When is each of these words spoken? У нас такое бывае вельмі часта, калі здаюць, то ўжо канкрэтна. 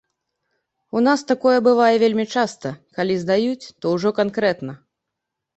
У 0.99 1.01
нас 1.07 1.23
такое 1.31 1.53
бывае 1.67 1.91
вельмі 2.03 2.25
часта, 2.37 2.71
калі 3.01 3.21
здаюць, 3.25 3.71
то 3.85 3.93
ўжо 3.97 4.09
канкрэтна. 4.23 4.73